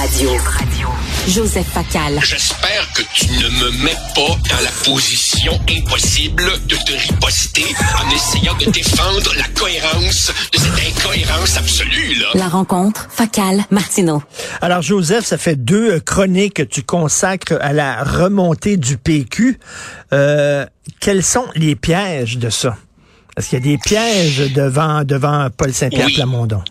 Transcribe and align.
Radio. 0.00 0.30
Joseph 1.28 1.66
Facal. 1.66 2.18
J'espère 2.24 2.90
que 2.94 3.02
tu 3.12 3.26
ne 3.26 3.48
me 3.50 3.84
mets 3.84 3.96
pas 4.14 4.34
dans 4.48 4.64
la 4.64 4.70
position 4.82 5.52
impossible 5.68 6.42
de 6.68 6.74
te 6.76 6.92
riposter 6.92 7.66
en 8.02 8.10
essayant 8.10 8.54
de 8.56 8.70
défendre 8.70 9.34
la 9.36 9.44
cohérence 9.48 10.32
de 10.52 10.58
cette 10.58 10.96
incohérence 11.04 11.58
absolue, 11.58 12.14
là. 12.14 12.28
La 12.32 12.48
rencontre 12.48 13.08
Facal-Martineau. 13.10 14.22
Alors, 14.62 14.80
Joseph, 14.80 15.26
ça 15.26 15.36
fait 15.36 15.56
deux 15.56 15.96
euh, 15.96 16.00
chroniques 16.00 16.54
que 16.54 16.62
tu 16.62 16.82
consacres 16.82 17.58
à 17.60 17.74
la 17.74 18.02
remontée 18.02 18.78
du 18.78 18.96
PQ. 18.96 19.60
Euh, 20.14 20.64
quels 20.98 21.22
sont 21.22 21.44
les 21.56 21.76
pièges 21.76 22.38
de 22.38 22.48
ça? 22.48 22.74
Est-ce 23.36 23.50
qu'il 23.50 23.58
y 23.58 23.62
a 23.62 23.64
des 23.64 23.78
pièges 23.78 24.50
devant, 24.54 25.04
devant 25.04 25.48
Paul 25.54 25.74
Saint-Pierre 25.74 26.06
Oui. 26.06 26.14
Plamondon? 26.14 26.62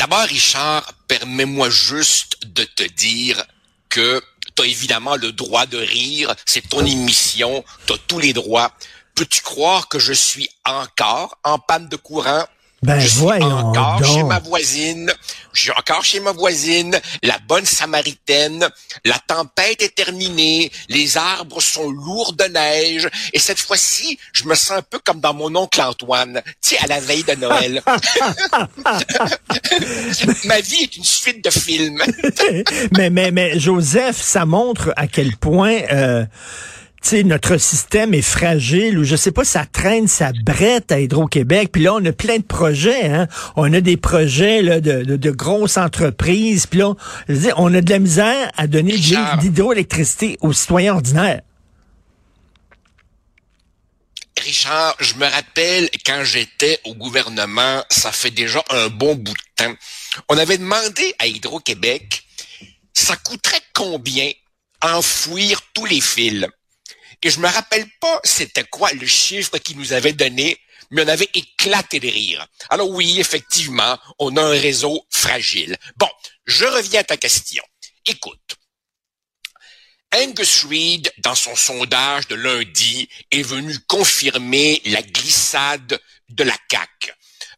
D'abord, 0.00 0.22
Richard, 0.22 0.94
permets-moi 1.08 1.68
juste 1.68 2.46
de 2.46 2.64
te 2.64 2.84
dire 2.84 3.44
que 3.90 4.22
tu 4.56 4.62
as 4.62 4.64
évidemment 4.64 5.14
le 5.16 5.30
droit 5.30 5.66
de 5.66 5.76
rire, 5.76 6.34
c'est 6.46 6.66
ton 6.70 6.86
émission, 6.86 7.62
tu 7.86 7.92
as 7.92 7.98
tous 8.08 8.18
les 8.18 8.32
droits. 8.32 8.72
Peux-tu 9.14 9.42
croire 9.42 9.88
que 9.88 9.98
je 9.98 10.14
suis 10.14 10.48
encore 10.64 11.36
en 11.44 11.58
panne 11.58 11.90
de 11.90 11.96
courant? 11.96 12.46
Ben, 12.82 12.98
je 12.98 13.08
suis 13.08 13.24
encore 13.24 14.00
donc. 14.00 14.04
chez 14.04 14.22
ma 14.22 14.38
voisine. 14.38 15.12
Je 15.52 15.62
suis 15.62 15.72
encore 15.72 16.04
chez 16.04 16.20
ma 16.20 16.30
voisine, 16.32 16.98
la 17.22 17.36
bonne 17.46 17.66
samaritaine. 17.66 18.66
La 19.04 19.18
tempête 19.18 19.82
est 19.82 19.94
terminée. 19.94 20.72
Les 20.88 21.18
arbres 21.18 21.60
sont 21.60 21.90
lourds 21.90 22.32
de 22.32 22.44
neige. 22.44 23.08
Et 23.32 23.38
cette 23.38 23.58
fois-ci, 23.58 24.18
je 24.32 24.44
me 24.44 24.54
sens 24.54 24.78
un 24.78 24.82
peu 24.82 24.98
comme 25.04 25.20
dans 25.20 25.34
mon 25.34 25.54
oncle 25.56 25.82
Antoine, 25.82 26.40
tu 26.62 26.70
sais, 26.70 26.78
à 26.78 26.86
la 26.86 27.00
veille 27.00 27.24
de 27.24 27.34
Noël. 27.34 27.82
ma 30.44 30.60
vie 30.60 30.82
est 30.82 30.96
une 30.96 31.04
suite 31.04 31.44
de 31.44 31.50
films. 31.50 32.02
mais, 32.96 33.10
mais, 33.10 33.30
mais, 33.30 33.58
Joseph, 33.58 34.16
ça 34.16 34.46
montre 34.46 34.94
à 34.96 35.06
quel 35.06 35.36
point, 35.36 35.82
euh, 35.92 36.24
sais, 37.08 37.22
notre 37.22 37.56
système 37.56 38.14
est 38.14 38.22
fragile 38.22 38.98
ou 38.98 39.04
je 39.04 39.16
sais 39.16 39.32
pas, 39.32 39.44
ça 39.44 39.64
traîne 39.64 40.06
sa 40.06 40.32
brette 40.44 40.92
à 40.92 41.00
Hydro-Québec. 41.00 41.70
Puis 41.72 41.82
là, 41.82 41.94
on 41.94 42.04
a 42.04 42.12
plein 42.12 42.36
de 42.36 42.42
projets. 42.42 43.06
Hein? 43.06 43.26
On 43.56 43.72
a 43.72 43.80
des 43.80 43.96
projets 43.96 44.62
là, 44.62 44.80
de, 44.80 45.02
de, 45.02 45.16
de 45.16 45.30
grosses 45.30 45.76
entreprises. 45.76 46.66
Puis 46.66 46.80
là, 46.80 46.94
je 47.28 47.34
veux 47.34 47.40
dire, 47.40 47.54
on 47.56 47.72
a 47.74 47.80
de 47.80 47.90
la 47.90 47.98
misère 47.98 48.50
à 48.56 48.66
donner 48.66 48.92
de 48.92 49.42
l'hydroélectricité 49.42 50.36
aux 50.40 50.52
citoyens 50.52 50.94
ordinaires. 50.94 51.40
Richard, 54.38 54.96
je 55.00 55.14
me 55.14 55.26
rappelle 55.26 55.90
quand 56.06 56.24
j'étais 56.24 56.80
au 56.84 56.94
gouvernement, 56.94 57.84
ça 57.90 58.10
fait 58.10 58.30
déjà 58.30 58.62
un 58.70 58.88
bon 58.88 59.14
bout 59.14 59.34
de 59.34 59.64
temps. 59.64 59.74
On 60.28 60.38
avait 60.38 60.56
demandé 60.56 61.14
à 61.18 61.26
Hydro-Québec, 61.26 62.24
ça 62.94 63.16
coûterait 63.16 63.60
combien 63.74 64.30
enfouir 64.82 65.60
tous 65.74 65.84
les 65.84 66.00
fils? 66.00 66.46
Et 67.22 67.30
je 67.30 67.40
me 67.40 67.48
rappelle 67.48 67.86
pas 68.00 68.20
c'était 68.24 68.64
quoi 68.64 68.90
le 68.92 69.06
chiffre 69.06 69.58
qu'ils 69.58 69.78
nous 69.78 69.92
avaient 69.92 70.12
donné, 70.12 70.58
mais 70.90 71.04
on 71.04 71.08
avait 71.08 71.28
éclaté 71.34 72.00
de 72.00 72.08
rire. 72.08 72.46
Alors 72.70 72.90
oui, 72.90 73.20
effectivement, 73.20 73.98
on 74.18 74.36
a 74.36 74.42
un 74.42 74.58
réseau 74.58 75.04
fragile. 75.10 75.76
Bon, 75.96 76.08
je 76.46 76.64
reviens 76.64 77.00
à 77.00 77.04
ta 77.04 77.16
question. 77.16 77.62
Écoute, 78.06 78.56
Angus 80.12 80.64
Reid, 80.64 81.12
dans 81.18 81.34
son 81.34 81.54
sondage 81.54 82.26
de 82.26 82.34
lundi, 82.34 83.08
est 83.30 83.42
venu 83.42 83.78
confirmer 83.86 84.82
la 84.86 85.02
glissade 85.02 86.00
de 86.28 86.44
la 86.44 86.56
CAQ. 86.70 87.12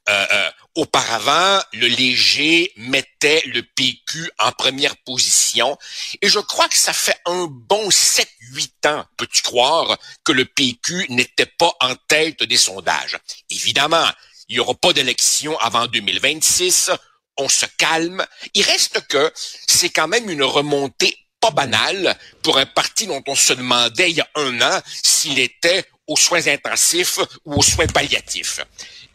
Euh, 0.08 0.26
euh, 0.32 0.50
auparavant, 0.74 1.60
le 1.72 1.86
léger 1.86 2.72
mettait 2.76 3.42
le 3.46 3.62
PQ 3.62 4.30
en 4.38 4.52
première 4.52 4.96
position 4.98 5.76
et 6.20 6.28
je 6.28 6.38
crois 6.38 6.68
que 6.68 6.78
ça 6.78 6.92
fait 6.92 7.18
un 7.26 7.46
bon 7.46 7.88
7-8 7.88 8.88
ans, 8.88 9.04
peux-tu 9.16 9.42
croire, 9.42 9.98
que 10.24 10.32
le 10.32 10.44
PQ 10.44 11.06
n'était 11.10 11.46
pas 11.46 11.72
en 11.80 11.94
tête 12.08 12.42
des 12.42 12.56
sondages. 12.56 13.18
Évidemment, 13.50 14.06
il 14.48 14.56
n'y 14.56 14.60
aura 14.60 14.74
pas 14.74 14.92
d'élection 14.92 15.58
avant 15.58 15.86
2026, 15.86 16.90
on 17.38 17.48
se 17.48 17.66
calme. 17.78 18.24
Il 18.54 18.62
reste 18.62 19.06
que 19.08 19.32
c'est 19.66 19.90
quand 19.90 20.08
même 20.08 20.30
une 20.30 20.42
remontée 20.42 21.16
pas 21.40 21.50
banale 21.50 22.16
pour 22.42 22.58
un 22.58 22.66
parti 22.66 23.06
dont 23.06 23.22
on 23.26 23.34
se 23.34 23.52
demandait 23.52 24.10
il 24.10 24.16
y 24.16 24.20
a 24.20 24.28
un 24.36 24.60
an 24.60 24.80
s'il 25.02 25.38
était 25.38 25.84
aux 26.06 26.16
soins 26.16 26.46
intensifs 26.46 27.18
ou 27.44 27.54
aux 27.54 27.62
soins 27.62 27.86
palliatifs. 27.86 28.60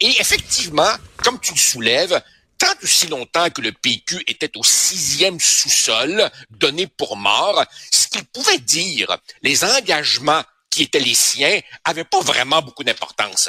Et 0.00 0.20
effectivement, 0.20 0.92
comme 1.16 1.40
tu 1.40 1.52
le 1.52 1.58
soulèves, 1.58 2.22
tant 2.58 2.74
aussi 2.82 3.06
longtemps 3.06 3.50
que 3.50 3.62
le 3.62 3.72
PQ 3.72 4.22
était 4.26 4.56
au 4.56 4.64
sixième 4.64 5.40
sous-sol, 5.40 6.30
donné 6.50 6.86
pour 6.86 7.16
mort, 7.16 7.64
ce 7.92 8.08
qu'il 8.08 8.24
pouvait 8.24 8.58
dire, 8.58 9.16
les 9.42 9.64
engagements 9.64 10.42
qui 10.70 10.82
étaient 10.82 11.00
les 11.00 11.14
siens, 11.14 11.60
avaient 11.84 12.04
pas 12.04 12.20
vraiment 12.20 12.62
beaucoup 12.62 12.84
d'importance. 12.84 13.48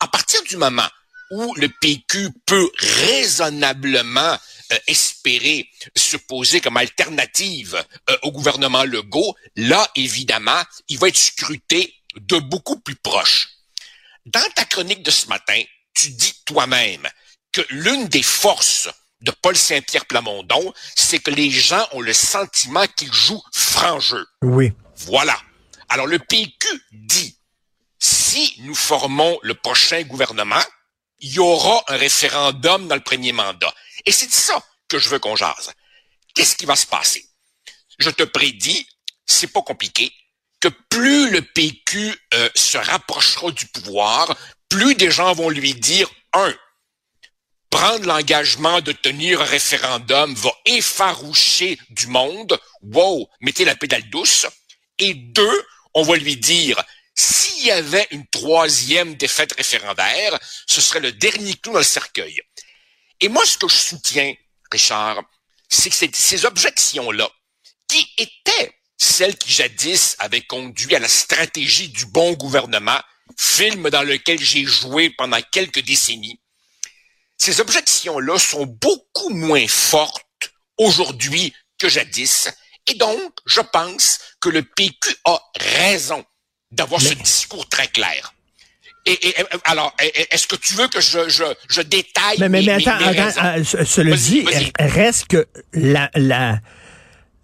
À 0.00 0.08
partir 0.08 0.42
du 0.44 0.56
moment 0.56 0.88
où 1.30 1.54
le 1.56 1.68
PQ 1.68 2.30
peut 2.46 2.70
raisonnablement 2.78 4.38
euh, 4.72 4.78
espérer 4.86 5.68
se 5.96 6.16
poser 6.16 6.60
comme 6.60 6.76
alternative 6.76 7.82
euh, 8.10 8.16
au 8.22 8.32
gouvernement 8.32 8.84
Legault, 8.84 9.34
là, 9.56 9.88
évidemment, 9.94 10.62
il 10.88 10.98
va 10.98 11.08
être 11.08 11.16
scruté 11.16 11.94
de 12.16 12.38
beaucoup 12.38 12.78
plus 12.80 12.96
proche. 12.96 13.48
Dans 14.26 14.50
ta 14.54 14.64
chronique 14.64 15.02
de 15.02 15.10
ce 15.10 15.26
matin, 15.26 15.62
tu 15.98 16.10
dis 16.10 16.34
toi-même 16.44 17.08
que 17.52 17.60
l'une 17.70 18.06
des 18.06 18.22
forces 18.22 18.88
de 19.20 19.32
Paul 19.32 19.56
Saint-Pierre 19.56 20.06
Plamondon, 20.06 20.72
c'est 20.94 21.18
que 21.18 21.32
les 21.32 21.50
gens 21.50 21.84
ont 21.92 22.00
le 22.00 22.12
sentiment 22.12 22.86
qu'il 22.96 23.12
joue 23.12 23.42
franc 23.52 23.98
jeu. 23.98 24.24
Oui. 24.42 24.72
Voilà. 24.96 25.36
Alors 25.88 26.06
le 26.06 26.20
PQ 26.20 26.68
dit, 26.92 27.36
si 27.98 28.54
nous 28.60 28.76
formons 28.76 29.38
le 29.42 29.54
prochain 29.54 30.02
gouvernement, 30.02 30.62
il 31.18 31.32
y 31.32 31.40
aura 31.40 31.82
un 31.88 31.96
référendum 31.96 32.86
dans 32.86 32.94
le 32.94 33.02
premier 33.02 33.32
mandat. 33.32 33.74
Et 34.06 34.12
c'est 34.12 34.28
de 34.28 34.32
ça 34.32 34.64
que 34.86 35.00
je 35.00 35.08
veux 35.08 35.18
qu'on 35.18 35.34
jase. 35.34 35.72
Qu'est-ce 36.34 36.54
qui 36.54 36.66
va 36.66 36.76
se 36.76 36.86
passer? 36.86 37.28
Je 37.98 38.10
te 38.10 38.22
prédis, 38.22 38.86
c'est 39.26 39.48
pas 39.48 39.62
compliqué, 39.62 40.12
que 40.60 40.68
plus 40.68 41.30
le 41.30 41.42
PQ 41.42 42.14
euh, 42.34 42.48
se 42.54 42.78
rapprochera 42.78 43.50
du 43.50 43.66
pouvoir, 43.66 44.36
plus 44.68 44.94
des 44.94 45.10
gens 45.10 45.32
vont 45.34 45.48
lui 45.48 45.74
dire, 45.74 46.10
un, 46.32 46.54
prendre 47.70 48.06
l'engagement 48.06 48.80
de 48.80 48.92
tenir 48.92 49.40
un 49.40 49.44
référendum 49.44 50.34
va 50.34 50.52
effaroucher 50.64 51.78
du 51.90 52.06
monde. 52.06 52.58
Wow, 52.82 53.28
mettez 53.40 53.64
la 53.64 53.76
pédale 53.76 54.08
douce. 54.10 54.46
Et 54.98 55.14
deux, 55.14 55.66
on 55.94 56.02
va 56.02 56.16
lui 56.16 56.36
dire, 56.36 56.82
s'il 57.14 57.66
y 57.66 57.70
avait 57.70 58.06
une 58.10 58.26
troisième 58.28 59.14
défaite 59.16 59.52
référendaire, 59.52 60.38
ce 60.66 60.80
serait 60.80 61.00
le 61.00 61.12
dernier 61.12 61.54
clou 61.54 61.72
dans 61.72 61.78
le 61.78 61.84
cercueil. 61.84 62.40
Et 63.20 63.28
moi, 63.28 63.44
ce 63.44 63.58
que 63.58 63.68
je 63.68 63.76
soutiens, 63.76 64.34
Richard, 64.70 65.22
c'est 65.68 65.90
que 65.90 66.16
ces 66.16 66.46
objections-là, 66.46 67.28
qui 67.88 68.06
étaient 68.18 68.72
celles 68.96 69.36
qui 69.36 69.52
jadis 69.52 70.16
avaient 70.18 70.42
conduit 70.42 70.94
à 70.94 70.98
la 70.98 71.08
stratégie 71.08 71.88
du 71.88 72.06
bon 72.06 72.32
gouvernement, 72.32 73.00
film 73.36 73.90
dans 73.90 74.02
lequel 74.02 74.38
j'ai 74.40 74.64
joué 74.64 75.10
pendant 75.10 75.40
quelques 75.50 75.84
décennies, 75.84 76.40
ces 77.36 77.60
objections-là 77.60 78.38
sont 78.38 78.66
beaucoup 78.66 79.30
moins 79.30 79.66
fortes 79.68 80.24
aujourd'hui 80.78 81.52
que 81.78 81.88
jadis. 81.88 82.48
Et 82.90 82.94
donc, 82.94 83.32
je 83.46 83.60
pense 83.60 84.18
que 84.40 84.48
le 84.48 84.62
PQ 84.62 85.14
a 85.24 85.40
raison 85.78 86.24
d'avoir 86.70 87.00
ce 87.00 87.14
discours 87.14 87.68
très 87.68 87.86
clair. 87.88 88.34
Et, 89.06 89.34
alors, 89.64 89.94
est-ce 90.00 90.46
que 90.46 90.56
tu 90.56 90.74
veux 90.74 90.88
que 90.88 91.00
je, 91.00 91.28
je, 91.28 91.44
je 91.70 91.80
détaille 91.80 92.36
Mais, 92.40 92.48
mais, 92.48 92.60
mes, 92.60 92.66
mais 92.66 92.76
mes- 92.78 92.88
attends, 92.88 93.42
mes 93.52 93.58
euh, 93.80 93.84
cela 93.84 94.16
dit, 94.16 94.44
reste 94.78 95.28
que 95.28 95.46
la, 95.72 96.10
la, 96.14 96.58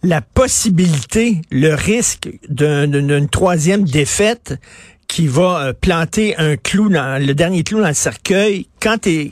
la 0.03 0.21
possibilité, 0.21 1.41
le 1.51 1.75
risque 1.75 2.29
d'un- 2.49 2.87
d'une 2.87 3.07
d'une 3.07 3.31
troisième 3.31 3.85
défaite 3.85 4.55
qui 5.15 5.29
va 5.29 5.61
euh, 5.61 5.73
planter 5.73 6.37
un 6.39 6.57
clou 6.57 6.89
dans 6.89 7.25
le 7.25 7.35
dernier 7.37 7.63
clou 7.63 7.81
dans 7.81 7.87
le 7.87 7.95
cercueil 7.95 8.67
quand 8.83 8.99
t'es 8.99 9.31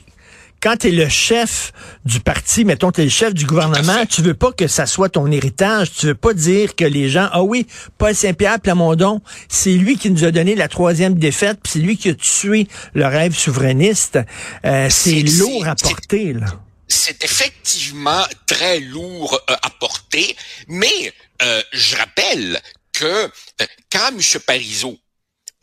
quand 0.61 0.77
t'es 0.77 0.91
le 0.91 1.09
chef 1.09 1.73
du 2.05 2.21
parti, 2.21 2.63
mettons 2.63 2.89
t'es 2.89 3.03
le 3.03 3.09
chef 3.09 3.33
du 3.33 3.45
gouvernement, 3.45 4.05
tu 4.05 4.21
veux 4.21 4.33
pas 4.33 4.53
que 4.53 4.67
ça 4.67 4.85
soit 4.85 5.09
ton 5.09 5.29
héritage, 5.29 5.91
tu 5.91 6.05
veux 6.05 6.15
pas 6.15 6.33
dire 6.33 6.77
que 6.77 6.85
les 6.85 7.09
gens 7.09 7.27
ah 7.33 7.43
oui, 7.43 7.67
Paul 7.97 8.15
Saint-Pierre 8.15 8.61
Plamondon, 8.61 9.19
c'est 9.49 9.73
lui 9.73 9.97
qui 9.97 10.09
nous 10.09 10.23
a 10.23 10.31
donné 10.31 10.55
la 10.55 10.69
troisième 10.69 11.15
défaite, 11.15 11.59
puis 11.61 11.73
c'est 11.73 11.79
lui 11.79 11.97
qui 11.97 12.11
a 12.11 12.13
tué 12.13 12.69
le 12.93 13.05
rêve 13.05 13.35
souverainiste. 13.35 14.19
Euh, 14.63 14.87
c'est 14.89 15.19
lourd 15.19 15.67
à 15.67 15.75
porter 15.75 16.31
là. 16.31 16.45
c'est 16.87 17.21
effectivement 17.25 18.23
très 18.45 18.79
lourd 18.79 19.37
euh, 19.49 19.55
à 19.61 19.69
porter, 19.69 20.33
mais 20.69 21.13
euh, 21.41 21.61
je 21.73 21.97
rappelle 21.97 22.61
que 22.93 23.05
euh, 23.05 23.65
quand 23.91 24.11
M. 24.11 24.39
Parizeau, 24.47 24.97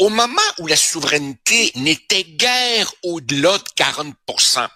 au 0.00 0.08
moment 0.08 0.40
où 0.58 0.66
la 0.66 0.76
souveraineté 0.76 1.72
n'était 1.76 2.24
guère 2.24 2.92
au-delà 3.02 3.58
de 3.58 3.64
40% 3.76 4.68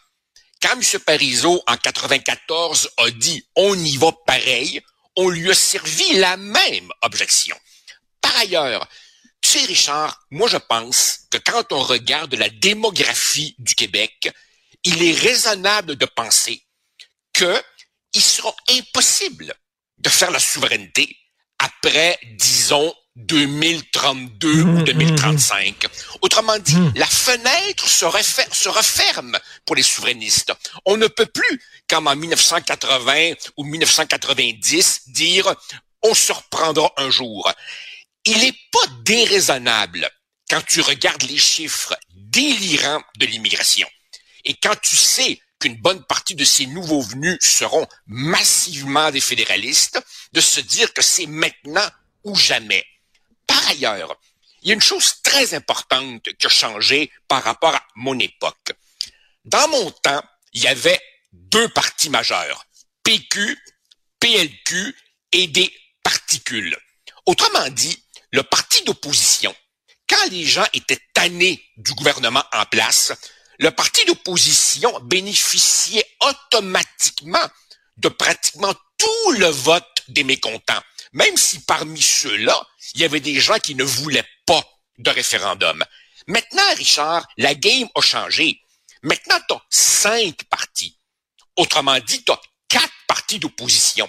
quand 0.62 0.80
M. 0.80 1.00
Parizeau, 1.00 1.62
en 1.66 1.76
94, 1.76 2.90
a 2.96 3.10
dit 3.10 3.46
«on 3.56 3.78
y 3.78 3.96
va 3.96 4.12
pareil», 4.26 4.80
on 5.16 5.28
lui 5.28 5.50
a 5.50 5.54
servi 5.54 6.14
la 6.14 6.36
même 6.36 6.90
objection. 7.02 7.56
Par 8.20 8.34
ailleurs, 8.38 8.88
tu 9.42 9.50
sais, 9.50 9.64
Richard, 9.66 10.26
moi 10.30 10.48
je 10.48 10.56
pense 10.56 11.20
que 11.30 11.38
quand 11.38 11.72
on 11.72 11.82
regarde 11.82 12.34
la 12.34 12.48
démographie 12.48 13.54
du 13.58 13.74
Québec, 13.74 14.30
il 14.84 15.02
est 15.02 15.18
raisonnable 15.18 15.96
de 15.96 16.06
penser 16.06 16.62
qu'il 17.32 18.22
sera 18.22 18.54
impossible 18.70 19.54
de 19.98 20.08
faire 20.08 20.30
la 20.30 20.40
souveraineté 20.40 21.16
après, 21.58 22.18
disons, 22.38 22.94
2032 23.16 24.62
ou 24.62 24.82
2035. 24.82 25.62
Mmh, 25.62 25.86
mmh, 25.86 25.88
mmh. 25.88 26.18
Autrement 26.22 26.58
dit, 26.58 26.76
la 26.96 27.06
fenêtre 27.06 27.88
se, 27.88 28.06
se, 28.52 28.68
referme 28.68 29.38
pour 29.64 29.76
les 29.76 29.82
souverainistes. 29.82 30.52
On 30.84 30.96
ne 30.96 31.06
peut 31.06 31.26
plus, 31.26 31.62
comme 31.88 32.08
en 32.08 32.16
1980 32.16 33.34
ou 33.56 33.64
1990, 33.64 35.10
dire 35.10 35.54
on 36.02 36.14
se 36.14 36.32
reprendra 36.32 36.92
un 36.96 37.10
jour. 37.10 37.50
Il 38.24 38.38
n'est 38.38 38.58
pas 38.72 38.86
déraisonnable 39.04 40.10
quand 40.50 40.62
tu 40.66 40.80
regardes 40.80 41.22
les 41.22 41.38
chiffres 41.38 41.96
délirants 42.10 43.02
de 43.18 43.26
l'immigration 43.26 43.88
et 44.44 44.54
quand 44.54 44.78
tu 44.80 44.96
sais 44.96 45.40
qu'une 45.58 45.76
bonne 45.76 46.02
partie 46.04 46.34
de 46.34 46.44
ces 46.44 46.66
nouveaux 46.66 47.00
venus 47.00 47.38
seront 47.40 47.86
massivement 48.06 49.10
des 49.10 49.20
fédéralistes, 49.20 50.02
de 50.32 50.40
se 50.40 50.60
dire 50.60 50.92
que 50.92 51.02
c'est 51.02 51.26
maintenant 51.26 51.88
ou 52.24 52.34
jamais. 52.34 52.84
Par 53.46 53.68
ailleurs, 53.68 54.18
il 54.62 54.68
y 54.68 54.70
a 54.70 54.74
une 54.74 54.80
chose 54.80 55.22
très 55.22 55.54
importante 55.54 56.22
qui 56.38 56.46
a 56.46 56.48
changé 56.48 57.10
par 57.28 57.42
rapport 57.42 57.74
à 57.74 57.82
mon 57.96 58.18
époque. 58.18 58.72
Dans 59.44 59.68
mon 59.68 59.90
temps, 59.90 60.22
il 60.52 60.62
y 60.62 60.68
avait 60.68 61.00
deux 61.32 61.68
partis 61.68 62.08
majeurs, 62.08 62.64
PQ, 63.02 63.58
PLQ 64.20 64.96
et 65.32 65.46
des 65.48 65.72
particules. 66.02 66.78
Autrement 67.26 67.68
dit, 67.70 68.02
le 68.32 68.42
parti 68.42 68.82
d'opposition, 68.84 69.54
quand 70.08 70.30
les 70.30 70.44
gens 70.44 70.66
étaient 70.72 71.00
tannés 71.12 71.62
du 71.76 71.92
gouvernement 71.92 72.44
en 72.52 72.64
place, 72.66 73.12
le 73.58 73.70
parti 73.70 74.04
d'opposition 74.06 74.98
bénéficiait 75.00 76.06
automatiquement 76.20 77.46
de 77.96 78.08
pratiquement 78.08 78.74
tout 78.98 79.32
le 79.32 79.46
vote 79.46 79.93
des 80.08 80.24
mécontents, 80.24 80.82
même 81.12 81.36
si 81.36 81.60
parmi 81.60 82.00
ceux-là, 82.00 82.60
il 82.94 83.00
y 83.00 83.04
avait 83.04 83.20
des 83.20 83.40
gens 83.40 83.58
qui 83.58 83.74
ne 83.74 83.84
voulaient 83.84 84.26
pas 84.46 84.62
de 84.98 85.10
référendum. 85.10 85.84
Maintenant, 86.26 86.74
Richard, 86.76 87.26
la 87.36 87.54
game 87.54 87.88
a 87.94 88.00
changé. 88.00 88.60
Maintenant, 89.02 89.38
tu 89.48 89.54
as 89.54 89.62
cinq 89.70 90.44
partis. 90.44 90.96
Autrement 91.56 91.98
dit, 92.00 92.24
tu 92.24 92.32
as 92.32 92.40
quatre 92.68 92.92
partis 93.06 93.38
d'opposition. 93.38 94.08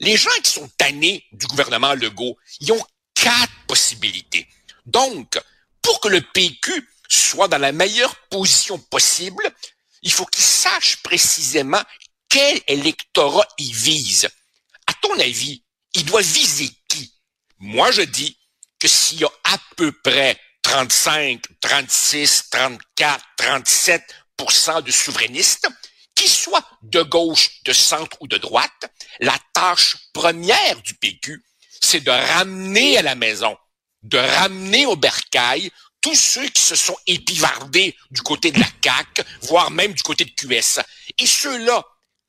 Les 0.00 0.16
gens 0.16 0.30
qui 0.42 0.50
sont 0.50 0.68
tannés 0.76 1.24
du 1.32 1.46
gouvernement 1.46 1.94
Legault, 1.94 2.36
ils 2.60 2.72
ont 2.72 2.86
quatre 3.14 3.52
possibilités. 3.66 4.46
Donc, 4.84 5.38
pour 5.82 6.00
que 6.00 6.08
le 6.08 6.20
PQ 6.20 6.88
soit 7.08 7.48
dans 7.48 7.58
la 7.58 7.72
meilleure 7.72 8.14
position 8.28 8.78
possible, 8.78 9.42
il 10.02 10.12
faut 10.12 10.26
qu'il 10.26 10.44
sache 10.44 10.98
précisément 11.02 11.82
quel 12.28 12.60
électorat 12.68 13.46
il 13.58 13.72
vise. 13.72 14.28
Ton 15.06 15.20
avis, 15.20 15.62
il 15.94 16.04
doit 16.04 16.20
viser 16.20 16.68
qui? 16.88 17.14
Moi, 17.58 17.92
je 17.92 18.02
dis 18.02 18.36
que 18.80 18.88
s'il 18.88 19.20
y 19.20 19.24
a 19.24 19.30
à 19.44 19.56
peu 19.76 19.92
près 19.92 20.36
35, 20.62 21.42
36, 21.60 22.50
34, 22.50 23.24
37% 23.38 24.82
de 24.82 24.90
souverainistes, 24.90 25.68
qu'ils 26.16 26.28
soient 26.28 26.68
de 26.82 27.02
gauche, 27.02 27.62
de 27.62 27.72
centre 27.72 28.16
ou 28.20 28.26
de 28.26 28.36
droite, 28.36 28.92
la 29.20 29.38
tâche 29.52 29.96
première 30.12 30.82
du 30.82 30.94
PQ, 30.94 31.40
c'est 31.80 32.00
de 32.00 32.10
ramener 32.10 32.98
à 32.98 33.02
la 33.02 33.14
maison, 33.14 33.56
de 34.02 34.18
ramener 34.18 34.86
au 34.86 34.96
bercail 34.96 35.70
tous 36.00 36.16
ceux 36.16 36.48
qui 36.48 36.62
se 36.62 36.74
sont 36.74 36.96
épivardés 37.06 37.96
du 38.10 38.22
côté 38.22 38.50
de 38.50 38.58
la 38.58 38.66
CAQ, 38.82 39.22
voire 39.42 39.70
même 39.70 39.92
du 39.92 40.02
côté 40.02 40.24
de 40.24 40.30
QS. 40.30 40.80
Et 41.18 41.26
ceux-là, 41.26 41.84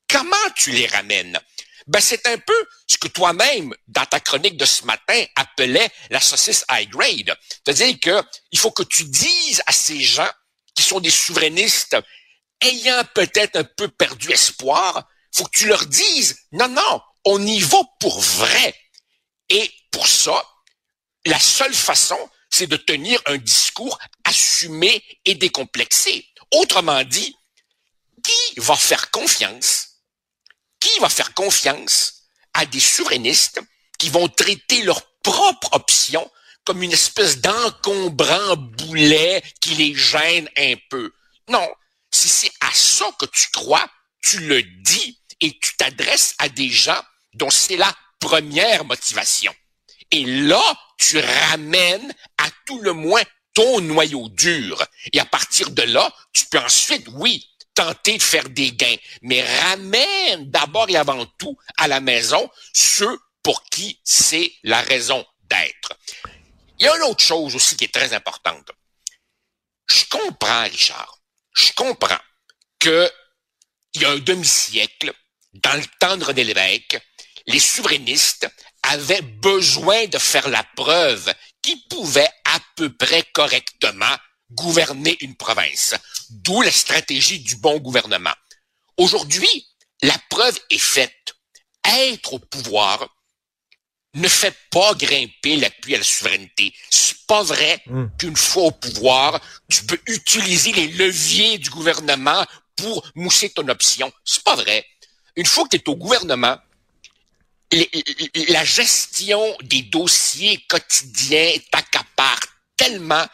comment 0.08 0.36
tu 0.54 0.70
les 0.70 0.86
ramènes? 0.86 1.40
Ben, 1.88 2.00
c'est 2.00 2.26
un 2.26 2.36
peu 2.38 2.66
ce 2.86 2.98
que 2.98 3.08
toi-même, 3.08 3.74
dans 3.86 4.04
ta 4.04 4.20
chronique 4.20 4.58
de 4.58 4.66
ce 4.66 4.84
matin, 4.84 5.24
appelais 5.36 5.90
la 6.10 6.20
saucisse 6.20 6.64
high 6.70 6.88
grade. 6.88 7.34
C'est-à-dire 7.48 7.98
que 8.00 8.22
il 8.52 8.58
faut 8.58 8.70
que 8.70 8.82
tu 8.82 9.04
dises 9.04 9.62
à 9.66 9.72
ces 9.72 10.00
gens 10.00 10.30
qui 10.74 10.82
sont 10.82 11.00
des 11.00 11.10
souverainistes 11.10 11.96
ayant 12.60 13.02
peut-être 13.14 13.56
un 13.56 13.64
peu 13.64 13.88
perdu 13.88 14.30
espoir, 14.32 15.08
faut 15.34 15.44
que 15.44 15.58
tu 15.58 15.66
leur 15.66 15.86
dises, 15.86 16.36
non, 16.52 16.68
non, 16.68 17.00
on 17.24 17.44
y 17.46 17.60
va 17.60 17.78
pour 18.00 18.20
vrai. 18.20 18.74
Et 19.48 19.72
pour 19.90 20.06
ça, 20.06 20.44
la 21.24 21.38
seule 21.38 21.74
façon, 21.74 22.18
c'est 22.50 22.66
de 22.66 22.76
tenir 22.76 23.20
un 23.26 23.38
discours 23.38 23.98
assumé 24.24 25.02
et 25.24 25.34
décomplexé. 25.34 26.26
Autrement 26.50 27.02
dit, 27.04 27.34
qui 28.22 28.60
va 28.60 28.76
faire 28.76 29.10
confiance, 29.10 29.87
qui 30.80 30.98
va 31.00 31.08
faire 31.08 31.34
confiance 31.34 32.22
à 32.54 32.66
des 32.66 32.80
souverainistes 32.80 33.60
qui 33.98 34.10
vont 34.10 34.28
traiter 34.28 34.82
leur 34.82 35.02
propre 35.22 35.70
option 35.72 36.30
comme 36.64 36.82
une 36.82 36.92
espèce 36.92 37.40
d'encombrant 37.40 38.56
boulet 38.56 39.42
qui 39.60 39.74
les 39.74 39.94
gêne 39.94 40.48
un 40.56 40.74
peu? 40.90 41.12
Non, 41.48 41.66
si 42.10 42.28
c'est 42.28 42.52
à 42.60 42.72
ça 42.72 43.10
que 43.18 43.26
tu 43.26 43.48
crois, 43.52 43.88
tu 44.22 44.40
le 44.40 44.62
dis 44.62 45.18
et 45.40 45.58
tu 45.58 45.76
t'adresses 45.76 46.34
à 46.38 46.48
des 46.48 46.68
gens 46.68 47.00
dont 47.34 47.50
c'est 47.50 47.76
la 47.76 47.94
première 48.20 48.84
motivation. 48.84 49.54
Et 50.10 50.24
là, 50.24 50.62
tu 50.98 51.18
ramènes 51.18 52.14
à 52.38 52.48
tout 52.66 52.80
le 52.80 52.92
moins 52.92 53.22
ton 53.54 53.80
noyau 53.80 54.28
dur. 54.30 54.84
Et 55.12 55.20
à 55.20 55.24
partir 55.24 55.70
de 55.70 55.82
là, 55.82 56.12
tu 56.32 56.44
peux 56.46 56.58
ensuite, 56.58 57.06
oui, 57.12 57.48
tenter 57.78 58.18
de 58.18 58.22
faire 58.22 58.48
des 58.48 58.72
gains, 58.72 58.96
mais 59.22 59.40
ramène 59.60 60.50
d'abord 60.50 60.90
et 60.90 60.96
avant 60.96 61.24
tout 61.38 61.56
à 61.76 61.86
la 61.86 62.00
maison 62.00 62.50
ceux 62.74 63.16
pour 63.40 63.62
qui 63.64 64.00
c'est 64.02 64.52
la 64.64 64.80
raison 64.80 65.24
d'être. 65.44 65.96
Il 66.80 66.86
y 66.86 66.88
a 66.88 66.96
une 66.96 67.04
autre 67.04 67.22
chose 67.22 67.54
aussi 67.54 67.76
qui 67.76 67.84
est 67.84 67.94
très 67.94 68.12
importante. 68.14 68.68
Je 69.86 70.04
comprends, 70.10 70.64
Richard, 70.64 71.20
je 71.54 71.72
comprends 71.74 72.18
que 72.80 73.08
il 73.94 74.02
y 74.02 74.04
a 74.04 74.10
un 74.10 74.18
demi-siècle, 74.18 75.12
dans 75.54 75.74
le 75.74 75.86
temps 76.00 76.16
de 76.16 76.24
René 76.24 76.44
les 77.46 77.58
souverainistes 77.60 78.48
avaient 78.82 79.22
besoin 79.22 80.06
de 80.06 80.18
faire 80.18 80.48
la 80.48 80.64
preuve 80.76 81.32
qu'ils 81.62 81.82
pouvaient 81.88 82.30
à 82.44 82.58
peu 82.76 82.92
près 82.92 83.22
correctement 83.32 84.16
gouverner 84.50 85.16
une 85.20 85.36
province. 85.36 85.94
D'où 86.30 86.62
la 86.62 86.70
stratégie 86.70 87.40
du 87.40 87.56
bon 87.56 87.78
gouvernement. 87.78 88.34
Aujourd'hui, 88.96 89.66
la 90.02 90.16
preuve 90.30 90.58
est 90.70 90.78
faite. 90.78 91.34
Être 91.84 92.34
au 92.34 92.38
pouvoir 92.38 93.08
ne 94.14 94.28
fait 94.28 94.54
pas 94.70 94.94
grimper 94.94 95.56
l'appui 95.56 95.94
à 95.94 95.98
la 95.98 96.04
souveraineté. 96.04 96.74
C'est 96.90 97.26
pas 97.26 97.42
vrai 97.42 97.80
hmm. 97.86 98.06
qu'une 98.18 98.36
fois 98.36 98.64
au 98.64 98.70
pouvoir, 98.70 99.40
tu 99.68 99.84
peux 99.84 100.00
utiliser 100.06 100.72
les 100.72 100.88
leviers 100.88 101.58
du 101.58 101.70
gouvernement 101.70 102.44
pour 102.76 103.10
mousser 103.14 103.50
ton 103.50 103.68
option. 103.68 104.12
C'est 104.24 104.42
pas 104.44 104.56
vrai. 104.56 104.84
Une 105.36 105.46
fois 105.46 105.64
que 105.64 105.76
tu 105.76 105.76
es 105.76 105.88
au 105.88 105.96
gouvernement, 105.96 106.56
la 107.70 108.64
gestion 108.64 109.56
des 109.62 109.82
dossiers 109.82 110.64
quotidiens 110.68 111.52
t'accapare 111.70 112.40
tellement 112.76 113.26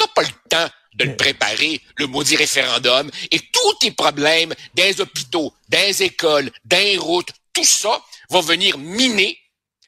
n'as 0.00 0.08
pas 0.08 0.22
le 0.22 0.48
temps 0.48 0.70
de 0.94 1.04
le 1.04 1.16
préparer, 1.16 1.82
le 1.96 2.06
maudit 2.06 2.36
référendum, 2.36 3.10
et 3.30 3.38
tous 3.38 3.74
tes 3.80 3.90
problèmes 3.90 4.54
des 4.74 5.00
hôpitaux, 5.00 5.54
des 5.68 6.02
écoles, 6.02 6.50
des 6.64 6.96
routes, 6.96 7.30
tout 7.52 7.64
ça 7.64 8.02
va 8.30 8.40
venir 8.40 8.78
miner 8.78 9.38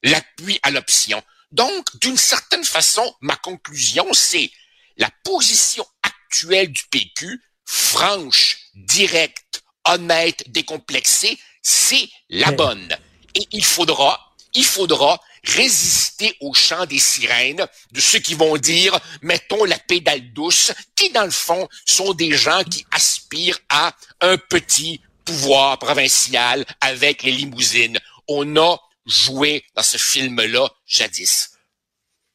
l'appui 0.02 0.58
à 0.62 0.70
l'option. 0.70 1.22
Donc, 1.50 1.84
d'une 2.00 2.16
certaine 2.16 2.64
façon, 2.64 3.14
ma 3.20 3.36
conclusion, 3.36 4.06
c'est 4.12 4.50
la 4.98 5.10
position 5.24 5.86
actuelle 6.02 6.70
du 6.70 6.82
PQ, 6.90 7.42
franche, 7.64 8.58
directe, 8.74 9.62
honnête, 9.86 10.44
décomplexée, 10.48 11.38
c'est 11.62 12.08
la 12.28 12.50
bonne. 12.50 12.96
Et 13.34 13.46
il 13.52 13.64
faudra, 13.64 14.34
il 14.54 14.64
faudra 14.64 15.20
résister 15.44 16.34
au 16.40 16.54
chant 16.54 16.86
des 16.86 16.98
sirènes 16.98 17.66
de 17.92 18.00
ceux 18.00 18.18
qui 18.18 18.34
vont 18.34 18.56
dire 18.56 18.98
mettons 19.22 19.64
la 19.64 19.78
pédale 19.78 20.32
douce, 20.32 20.72
qui 20.94 21.10
dans 21.10 21.24
le 21.24 21.30
fond 21.30 21.68
sont 21.84 22.12
des 22.14 22.32
gens 22.32 22.62
qui 22.64 22.84
aspirent 22.92 23.58
à 23.68 23.92
un 24.20 24.36
petit 24.36 25.00
pouvoir 25.24 25.78
provincial 25.78 26.64
avec 26.80 27.22
les 27.22 27.32
limousines. 27.32 27.98
On 28.28 28.56
a 28.56 28.76
joué 29.06 29.64
dans 29.74 29.82
ce 29.82 29.96
film-là 29.96 30.68
jadis. 30.86 31.50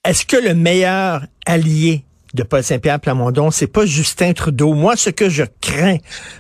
Est-ce 0.03 0.25
que 0.25 0.37
le 0.37 0.53
meilleur 0.53 1.25
allié 1.45 2.03
de 2.33 2.43
Paul 2.43 2.63
Saint-Pierre 2.63 2.99
Plamondon, 2.99 3.51
c'est 3.51 3.67
pas 3.67 3.85
Justin 3.85 4.33
Trudeau? 4.33 4.73
Moi, 4.73 4.97
ce 4.97 5.09
que 5.09 5.29
je 5.29 5.43
crains, 5.61 5.97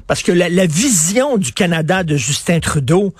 parce 0.07 0.21
que 0.21 0.31
la, 0.31 0.49
la 0.49 0.65
vision 0.65 1.37
du 1.37 1.53
Canada 1.53 2.03
de 2.03 2.17
Justin 2.17 2.59
Trudeau, 2.59 3.13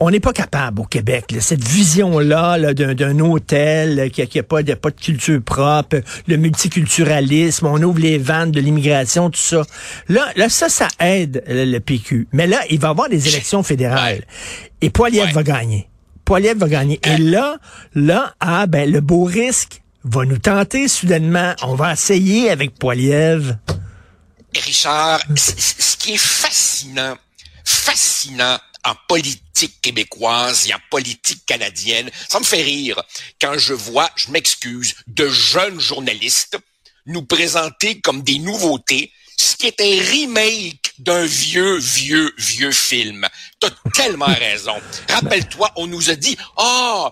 on 0.00 0.10
n'est 0.10 0.20
pas 0.20 0.32
capable 0.32 0.80
au 0.80 0.84
Québec, 0.84 1.36
cette 1.40 1.62
vision-là 1.62 2.72
d'un 2.72 3.18
hôtel 3.20 4.10
qui 4.10 4.26
n'a 4.34 4.42
pas, 4.42 4.62
de, 4.62 4.72
pas 4.72 4.90
de 4.90 4.98
culture 4.98 5.42
propre, 5.42 6.00
le 6.26 6.36
multiculturalisme, 6.38 7.66
on 7.66 7.80
ouvre 7.82 8.00
les 8.00 8.16
vannes 8.16 8.50
de 8.50 8.60
l'immigration, 8.60 9.28
tout 9.28 9.38
ça. 9.38 9.62
Là, 10.08 10.26
là, 10.36 10.48
ça, 10.48 10.70
ça 10.70 10.88
aide 11.00 11.44
le, 11.46 11.78
PQ. 11.80 12.28
Mais 12.32 12.46
là, 12.46 12.60
il 12.70 12.80
va 12.80 12.88
y 12.88 12.90
avoir 12.90 13.10
des 13.10 13.28
élections 13.28 13.62
fédérales. 13.62 14.24
Et 14.80 14.88
Poiliev 14.88 15.32
va 15.32 15.42
gagner. 15.42 15.88
Poiliev 16.24 16.56
va 16.56 16.68
gagner. 16.68 16.98
Et 17.04 17.18
là, 17.18 17.58
là, 17.94 18.34
ah, 18.40 18.66
ben, 18.66 18.90
le 18.90 19.00
beau 19.00 19.24
risque 19.24 19.82
va 20.04 20.24
nous 20.24 20.38
tenter 20.38 20.88
soudainement. 20.88 21.52
On 21.62 21.74
va 21.74 21.92
essayer 21.92 22.50
avec 22.50 22.78
Poiliev. 22.78 23.56
Richard, 24.64 25.20
ce 25.36 25.96
qui 25.98 26.14
est 26.14 26.18
fascinant, 26.18 27.16
fascinant 27.64 28.58
en 28.84 28.94
politique 29.08 29.80
québécoise 29.82 30.68
et 30.68 30.74
en 30.74 30.80
politique 30.90 31.44
canadienne. 31.46 32.10
Ça 32.28 32.38
me 32.38 32.44
fait 32.44 32.62
rire 32.62 33.02
quand 33.40 33.58
je 33.58 33.74
vois, 33.74 34.10
je 34.16 34.30
m'excuse, 34.30 34.94
de 35.06 35.28
jeunes 35.28 35.80
journalistes 35.80 36.58
nous 37.06 37.22
présenter 37.22 38.00
comme 38.00 38.22
des 38.22 38.38
nouveautés 38.38 39.12
ce 39.40 39.56
qui 39.56 39.66
est 39.66 39.80
un 39.80 40.10
remake 40.10 40.92
d'un 40.98 41.24
vieux, 41.24 41.78
vieux, 41.78 42.32
vieux 42.36 42.72
film. 42.72 43.26
T'as 43.58 43.70
tellement 43.94 44.26
raison. 44.26 44.74
Rappelle-toi, 45.08 45.70
on 45.76 45.86
nous 45.86 46.10
a 46.10 46.14
dit, 46.14 46.36
ah, 46.58 47.08
oh, 47.08 47.10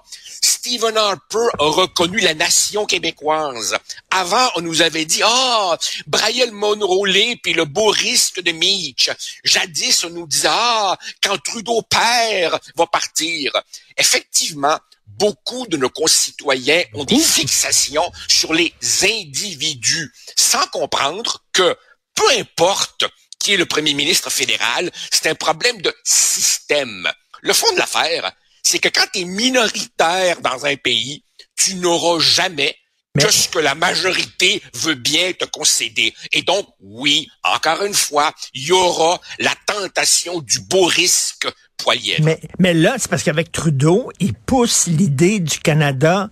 Stephen 0.69 0.99
Harper 0.99 1.49
a 1.59 1.65
reconnu 1.65 2.21
la 2.21 2.35
nation 2.35 2.85
québécoise. 2.85 3.75
Avant, 4.11 4.51
on 4.57 4.61
nous 4.61 4.83
avait 4.83 5.07
dit, 5.07 5.23
ah, 5.25 5.71
oh, 5.73 5.77
Brian 6.07 6.53
Monroe 6.53 7.37
puis 7.43 7.55
le 7.55 7.65
beau 7.65 7.87
risque 7.87 8.43
de 8.43 8.53
Mitch. 8.53 9.09
Jadis, 9.45 10.05
on 10.05 10.11
nous 10.11 10.27
disait, 10.27 10.49
ah, 10.51 10.99
quand 11.23 11.39
Trudeau 11.43 11.81
père 11.81 12.61
va 12.77 12.87
partir. 12.87 13.51
Effectivement, 13.97 14.79
beaucoup 15.07 15.67
de 15.69 15.79
nos 15.79 15.89
concitoyens 15.89 16.83
ont 16.93 17.05
des 17.05 17.19
fixations 17.19 18.13
sur 18.29 18.53
les 18.53 18.75
individus, 19.05 20.13
sans 20.37 20.67
comprendre 20.67 21.45
que 21.55 21.75
peu 22.15 22.29
importe 22.39 23.07
qui 23.39 23.55
est 23.55 23.57
le 23.57 23.65
premier 23.65 23.95
ministre 23.95 24.29
fédéral, 24.29 24.91
c'est 25.11 25.31
un 25.31 25.35
problème 25.35 25.81
de 25.81 25.95
système. 26.05 27.11
Le 27.41 27.55
fond 27.55 27.73
de 27.73 27.79
l'affaire, 27.79 28.35
c'est 28.69 28.79
que 28.79 28.89
quand 28.89 29.07
tu 29.13 29.21
es 29.21 29.25
minoritaire 29.25 30.41
dans 30.43 30.67
un 30.67 30.77
pays, 30.77 31.25
tu 31.57 31.77
n'auras 31.77 32.19
jamais 32.21 32.77
que 33.19 33.31
ce 33.33 33.49
que 33.49 33.59
la 33.59 33.75
majorité 33.75 34.63
veut 34.75 34.95
bien 34.95 35.33
te 35.33 35.47
concéder. 35.47 36.15
Et 36.33 36.43
donc, 36.43 36.67
oui, 36.79 37.29
encore 37.43 37.83
une 37.83 37.95
fois, 37.95 38.33
il 38.53 38.67
y 38.67 38.73
aura 38.73 39.21
la 39.39 39.53
tentation 39.67 40.41
du 40.41 40.61
beau 40.61 40.85
risque 40.85 41.49
poilier. 41.79 42.17
Mais, 42.23 42.39
mais 42.59 42.75
là, 42.75 42.97
c'est 42.99 43.09
parce 43.09 43.23
qu'avec 43.23 43.51
Trudeau, 43.51 44.11
il 44.21 44.35
pousse 44.35 44.87
l'idée 44.87 45.41
du 45.41 45.59
Canada 45.61 46.29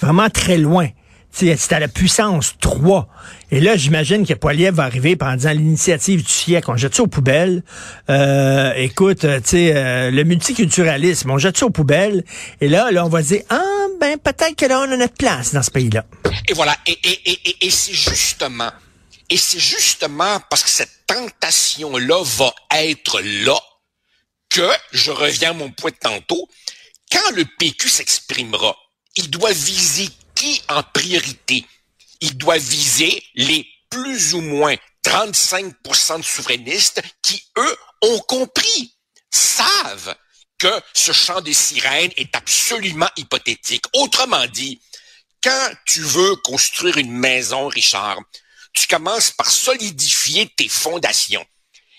vraiment 0.00 0.30
très 0.30 0.56
loin. 0.56 0.88
C'est 1.36 1.72
à 1.72 1.80
la 1.80 1.88
puissance 1.88 2.54
3. 2.60 3.08
Et 3.50 3.60
là, 3.60 3.76
j'imagine 3.76 4.24
que 4.24 4.34
Poiliev 4.34 4.76
va 4.76 4.84
arriver 4.84 5.16
en 5.20 5.34
disant 5.34 5.50
l'initiative 5.50 6.22
du 6.22 6.30
siècle, 6.30 6.70
on 6.70 6.76
jette 6.76 6.94
ça 6.94 7.02
aux 7.02 7.08
poubelles. 7.08 7.64
Euh, 8.08 8.72
écoute, 8.76 9.24
euh, 9.24 9.40
tu 9.40 9.48
sais, 9.48 9.72
euh, 9.74 10.12
le 10.12 10.22
multiculturalisme, 10.22 11.30
on 11.30 11.38
jette 11.38 11.58
ça 11.58 11.66
aux 11.66 11.70
poubelles. 11.70 12.24
Et 12.60 12.68
là, 12.68 12.92
là, 12.92 13.04
on 13.04 13.08
va 13.08 13.22
dire, 13.22 13.42
ah, 13.50 13.86
ben 14.00 14.16
peut-être 14.16 14.54
que 14.54 14.66
là, 14.66 14.80
on 14.80 14.92
a 14.92 14.96
notre 14.96 15.14
place 15.14 15.52
dans 15.52 15.62
ce 15.62 15.72
pays-là. 15.72 16.04
Et 16.48 16.54
voilà. 16.54 16.76
Et, 16.86 16.96
et, 17.02 17.30
et, 17.30 17.66
et 17.66 17.70
c'est 17.70 17.94
justement, 17.94 18.70
et 19.28 19.36
c'est 19.36 19.58
justement 19.58 20.38
parce 20.48 20.62
que 20.62 20.70
cette 20.70 21.06
tentation-là 21.08 22.22
va 22.22 22.54
être 22.76 23.20
là 23.44 23.58
que, 24.50 24.70
je 24.92 25.10
reviens 25.10 25.50
à 25.50 25.54
mon 25.54 25.70
point 25.72 25.90
de 25.90 25.96
tantôt, 25.96 26.48
quand 27.10 27.34
le 27.34 27.44
PQ 27.58 27.88
s'exprimera, 27.88 28.76
il 29.16 29.30
doit 29.30 29.52
viser 29.52 30.08
qui 30.34 30.62
en 30.68 30.82
priorité? 30.82 31.64
Il 32.20 32.36
doit 32.36 32.58
viser 32.58 33.22
les 33.34 33.66
plus 33.90 34.34
ou 34.34 34.40
moins 34.40 34.74
35% 35.04 36.18
de 36.18 36.22
souverainistes 36.22 37.02
qui, 37.22 37.42
eux, 37.58 37.76
ont 38.02 38.18
compris, 38.20 38.94
savent 39.30 40.14
que 40.58 40.80
ce 40.94 41.12
chant 41.12 41.40
des 41.40 41.54
sirènes 41.54 42.12
est 42.16 42.34
absolument 42.34 43.08
hypothétique. 43.16 43.84
Autrement 43.94 44.46
dit, 44.46 44.80
quand 45.42 45.70
tu 45.84 46.00
veux 46.00 46.36
construire 46.36 46.96
une 46.96 47.12
maison, 47.12 47.68
Richard, 47.68 48.18
tu 48.72 48.86
commences 48.86 49.30
par 49.30 49.50
solidifier 49.50 50.48
tes 50.56 50.68
fondations. 50.68 51.44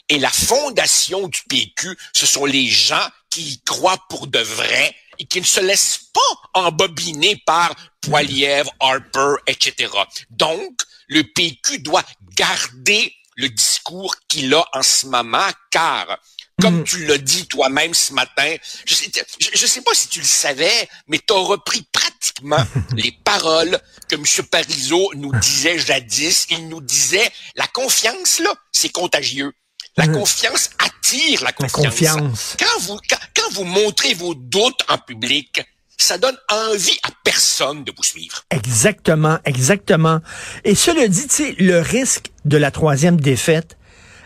Et 0.10 0.20
la 0.20 0.30
fondation 0.30 1.28
du 1.28 1.42
PQ, 1.50 1.98
ce 2.14 2.26
sont 2.26 2.46
les 2.46 2.68
gens 2.68 3.08
qui 3.30 3.42
y 3.54 3.62
croient 3.62 4.04
pour 4.10 4.28
de 4.28 4.40
vrai 4.40 4.96
et 5.20 5.26
qui 5.26 5.40
ne 5.40 5.46
se 5.46 5.60
laissent 5.60 6.10
pas 6.14 6.62
embobiner 6.62 7.42
par 7.46 7.76
Poilievre, 8.02 8.72
Harper, 8.80 9.36
etc. 9.48 9.92
Donc, 10.30 10.74
le 11.08 11.24
PQ 11.24 11.80
doit 11.80 12.04
garder 12.36 13.14
le 13.36 13.50
discours 13.50 14.16
qu'il 14.28 14.54
a 14.54 14.66
en 14.74 14.82
ce 14.82 15.08
moment, 15.08 15.48
car, 15.72 16.18
comme 16.62 16.82
mm. 16.82 16.84
tu 16.86 17.06
l'as 17.06 17.18
dit 17.18 17.48
toi-même 17.48 17.94
ce 17.94 18.14
matin, 18.14 18.56
je 18.86 18.96
sais, 18.96 19.12
je, 19.40 19.66
sais 19.66 19.82
pas 19.82 19.94
si 19.94 20.08
tu 20.08 20.20
le 20.20 20.26
savais, 20.26 20.88
mais 21.08 21.20
tu 21.20 21.34
as 21.34 21.38
repris 21.38 21.86
pratiquement 21.92 22.66
les 22.96 23.12
paroles 23.24 23.78
que 24.10 24.16
M. 24.16 24.24
Parizeau 24.50 25.12
nous 25.16 25.34
disait 25.40 25.78
jadis. 25.78 26.48
Il 26.50 26.70
nous 26.70 26.82
disait, 26.82 27.30
la 27.56 27.68
confiance, 27.68 28.40
là, 28.40 28.54
c'est 28.72 28.92
contagieux. 28.92 29.54
La 29.98 30.08
mm. 30.08 30.12
confiance 30.14 30.70
attire 30.80 31.44
la 31.44 31.52
confiance. 31.54 32.58
Quand 32.60 32.80
vous, 32.82 33.00
quand 33.36 33.54
vous 33.54 33.64
montrez 33.64 34.14
vos 34.14 34.36
doutes 34.36 34.82
en 34.90 34.98
public, 34.98 35.64
ça 35.98 36.18
donne 36.18 36.38
envie 36.50 36.98
à 37.04 37.10
personne 37.24 37.84
de 37.84 37.94
vous 37.96 38.04
suivre. 38.04 38.44
Exactement, 38.52 39.40
exactement. 39.46 40.20
Et 40.64 40.76
cela 40.76 41.08
dit, 41.08 41.28
tu 41.28 41.36
sais, 41.36 41.56
le 41.58 41.80
risque 41.80 42.32
de 42.44 42.58
la 42.58 42.72
troisième 42.72 43.20
défaite, 43.20 43.78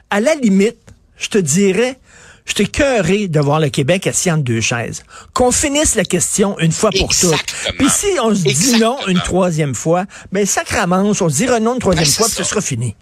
à 0.09 0.19
la 0.19 0.33
limite, 0.35 0.79
je 1.17 1.27
te 1.27 1.37
dirais, 1.37 1.99
je 2.45 2.53
t'ai 2.55 2.65
cœuré 2.65 3.27
de 3.27 3.39
voir 3.39 3.59
le 3.59 3.69
Québec 3.69 4.07
assis 4.07 4.31
entre 4.31 4.43
deux 4.43 4.61
chaises. 4.61 5.03
Qu'on 5.33 5.51
finisse 5.51 5.95
la 5.95 6.05
question 6.05 6.57
une 6.59 6.71
fois 6.71 6.89
pour 6.97 7.15
toutes. 7.15 7.45
Puis 7.77 7.89
si 7.89 8.07
on 8.23 8.33
se 8.33 8.41
dit 8.41 8.79
non 8.79 8.97
une 9.07 9.19
troisième 9.19 9.75
fois, 9.75 10.05
ben 10.31 10.45
sacrament, 10.45 11.03
on 11.03 11.13
se 11.13 11.35
dira 11.35 11.59
non 11.59 11.75
une 11.75 11.79
troisième 11.79 12.05
ben, 12.05 12.11
fois, 12.11 12.25
puis 12.25 12.35
ce 12.35 12.43
sera 12.43 12.61
fini. 12.61 12.95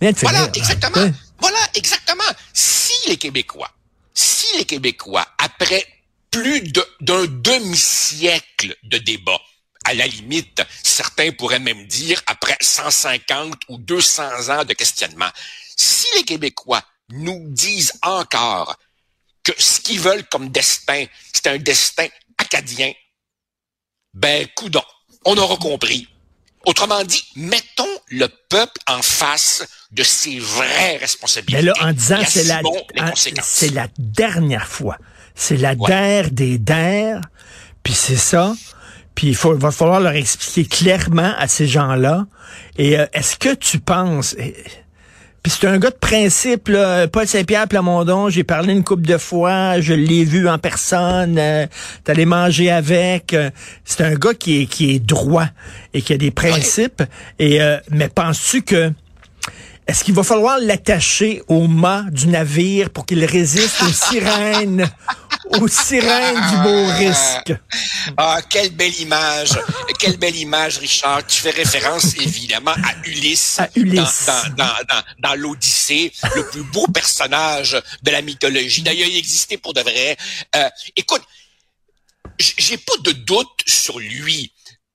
voilà, 0.00 0.48
exactement. 0.54 1.12
Voilà, 1.40 1.58
exactement. 1.74 2.22
Si 2.52 3.08
les 3.08 3.16
Québécois, 3.16 3.70
si 4.14 4.58
les 4.58 4.64
Québécois, 4.64 5.26
après 5.38 5.86
plus 6.30 6.62
d'un 7.00 7.26
demi-siècle 7.26 8.76
de 8.84 8.98
débat. 8.98 9.40
À 9.84 9.94
la 9.94 10.06
limite, 10.06 10.62
certains 10.82 11.32
pourraient 11.32 11.58
même 11.58 11.86
dire 11.86 12.22
après 12.26 12.56
150 12.60 13.54
ou 13.68 13.78
200 13.78 14.50
ans 14.50 14.64
de 14.64 14.74
questionnement. 14.74 15.30
Si 15.76 16.06
les 16.16 16.24
Québécois 16.24 16.82
nous 17.10 17.48
disent 17.48 17.94
encore 18.02 18.76
que 19.42 19.52
ce 19.58 19.80
qu'ils 19.80 20.00
veulent 20.00 20.28
comme 20.28 20.50
destin, 20.50 21.06
c'est 21.32 21.46
un 21.48 21.58
destin 21.58 22.06
acadien, 22.38 22.92
ben, 24.12 24.46
coudon, 24.54 24.84
on 25.24 25.36
aura 25.36 25.56
compris. 25.56 26.08
Autrement 26.66 27.02
dit, 27.04 27.22
mettons 27.36 27.88
le 28.08 28.28
peuple 28.48 28.80
en 28.86 29.00
face 29.02 29.66
de 29.92 30.02
ses 30.02 30.38
vraies 30.38 30.98
responsabilités. 30.98 31.62
Mais 31.62 31.62
là, 31.62 31.72
en 31.80 31.92
disant 31.92 32.18
c'est 32.26 32.44
la, 32.44 32.60
c'est 33.42 33.72
la 33.72 33.88
dernière 33.98 34.66
fois 34.66 34.98
c'est 35.40 35.56
la 35.56 35.74
DER 35.74 36.30
des 36.30 36.58
DER, 36.58 37.18
puis 37.82 37.94
c'est 37.94 38.16
ça. 38.16 38.54
Puis 39.14 39.28
il 39.28 39.34
faut, 39.34 39.56
va 39.56 39.70
falloir 39.70 40.00
leur 40.00 40.12
expliquer 40.12 40.64
clairement 40.64 41.32
à 41.38 41.48
ces 41.48 41.66
gens-là. 41.66 42.26
Et 42.76 42.98
euh, 42.98 43.06
est-ce 43.12 43.36
que 43.36 43.54
tu 43.54 43.80
penses... 43.80 44.36
Puis 45.42 45.54
c'est 45.58 45.66
un 45.66 45.78
gars 45.78 45.90
de 45.90 45.94
principe, 45.94 46.70
Paul 47.12 47.26
Saint-Pierre 47.26 47.66
Plamondon, 47.66 48.28
j'ai 48.28 48.44
parlé 48.44 48.74
une 48.74 48.84
couple 48.84 49.06
de 49.06 49.16
fois, 49.16 49.80
je 49.80 49.94
l'ai 49.94 50.24
vu 50.24 50.46
en 50.48 50.58
personne, 50.58 51.36
euh, 51.38 51.66
t'allais 52.04 52.26
manger 52.26 52.70
avec. 52.70 53.32
Euh, 53.32 53.50
c'est 53.84 54.02
un 54.02 54.14
gars 54.14 54.34
qui 54.34 54.62
est, 54.62 54.66
qui 54.66 54.94
est 54.94 54.98
droit 54.98 55.46
et 55.94 56.02
qui 56.02 56.12
a 56.12 56.18
des 56.18 56.30
principes. 56.30 57.02
Et 57.38 57.62
euh, 57.62 57.78
Mais 57.90 58.08
penses-tu 58.08 58.60
que 58.62 58.92
est-ce 59.86 60.04
qu'il 60.04 60.14
va 60.14 60.22
falloir 60.22 60.58
l'attacher 60.60 61.42
au 61.48 61.66
mât 61.66 62.04
du 62.12 62.26
navire 62.28 62.90
pour 62.90 63.06
qu'il 63.06 63.24
résiste 63.24 63.82
aux 63.82 63.92
sirènes, 63.92 64.88
aux 65.50 65.68
sirènes 65.68 66.40
du 66.50 66.56
beau 66.62 66.86
risque? 66.98 67.52
Ah, 68.16 68.40
quelle 68.48 68.70
belle 68.70 68.98
image! 69.00 69.52
quelle 70.00 70.16
belle 70.16 70.36
image, 70.36 70.78
Richard. 70.78 71.26
Tu 71.26 71.42
fais 71.42 71.50
référence 71.50 72.16
évidemment 72.16 72.72
à 72.72 73.06
Ulysse, 73.06 73.60
dans, 74.56 75.34
l'Odyssée, 75.34 76.10
le 76.34 76.48
plus 76.48 76.62
beau 76.62 76.86
personnage 76.86 77.80
de 78.02 78.10
la 78.10 78.22
mythologie. 78.22 78.82
D'ailleurs, 78.82 79.08
il 79.08 79.16
existait 79.16 79.58
pour 79.58 79.74
de 79.74 79.82
vrai. 79.82 80.16
Euh, 80.56 80.68
écoute, 80.96 81.22
j'ai 82.38 82.78
pas 82.78 82.96
de 83.04 83.12
doute 83.12 83.62
sur 83.66 83.98
lui. 83.98 84.52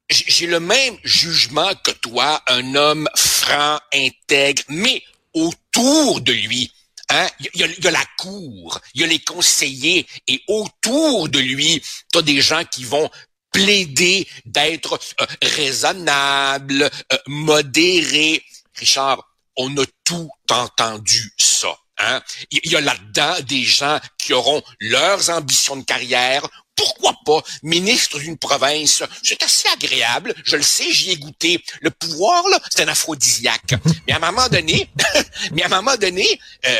j'ai 0.09 0.47
le 0.47 0.59
même 0.59 0.97
jugement 1.03 1.71
que 1.83 1.91
toi, 1.91 2.41
un 2.47 2.73
homme 2.73 3.07
franc, 3.15 3.79
intègre, 3.93 4.63
mais 4.69 5.03
autour 5.33 6.21
de 6.21 6.31
lui, 6.31 6.71
Hein? 7.09 7.27
Il, 7.39 7.59
y 7.59 7.63
a, 7.63 7.67
il 7.67 7.83
y, 7.83 7.87
a, 7.87 7.91
la 7.91 8.05
cour, 8.17 8.79
il 8.93 9.01
y 9.01 9.03
a 9.03 9.07
les 9.07 9.19
conseillers, 9.19 10.07
et 10.27 10.41
autour 10.47 11.29
de 11.29 11.39
lui, 11.39 11.81
tu 12.11 12.19
as 12.19 12.21
des 12.21 12.41
gens 12.41 12.63
qui 12.65 12.83
vont 12.83 13.09
plaider 13.51 14.27
d'être 14.45 14.99
euh, 15.21 15.25
raisonnable, 15.41 16.89
euh, 17.13 17.17
modéré. 17.27 18.43
Richard, 18.75 19.23
on 19.55 19.77
a 19.77 19.85
tout 20.03 20.29
entendu 20.49 21.31
ça. 21.37 21.77
Hein? 21.97 22.21
Il 22.51 22.69
y 22.69 22.75
a 22.75 22.81
là-dedans 22.81 23.35
des 23.47 23.63
gens 23.63 23.99
qui 24.17 24.33
auront 24.33 24.61
leurs 24.81 25.29
ambitions 25.29 25.77
de 25.77 25.85
carrière, 25.85 26.45
pourquoi 26.75 27.15
pas 27.25 27.41
ministre 27.63 28.19
d'une 28.19 28.37
province? 28.37 29.03
C'est 29.23 29.41
assez 29.43 29.67
agréable, 29.69 30.33
je 30.43 30.57
le 30.57 30.63
sais, 30.63 30.91
j'y 30.91 31.11
ai 31.11 31.17
goûté. 31.17 31.63
Le 31.81 31.89
pouvoir, 31.89 32.47
là, 32.49 32.59
c'est 32.69 32.83
un 32.83 32.87
aphrodisiaque. 32.87 33.75
Mais 34.07 34.13
à 34.13 34.17
un 34.17 34.31
moment 34.31 34.49
donné, 34.49 34.89
mais 35.51 35.63
à 35.63 35.67
un 35.67 35.81
moment 35.81 35.97
donné, 35.97 36.39
euh, 36.65 36.77